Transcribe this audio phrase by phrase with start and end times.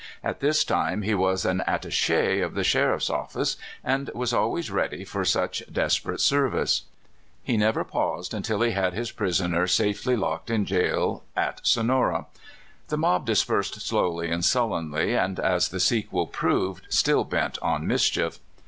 [0.23, 3.55] At this time he was an attache of the sheriff's lOO CALIFORNIA SKETCHES.
[3.55, 6.85] office, and was always ready for such desperate service.
[7.43, 12.25] He never paused until he had his pris oner safely locked in jail at Sonora.
[12.87, 18.39] The mob dispersed slowly and sullenly, and, as the sequel proved, still bent on mischief.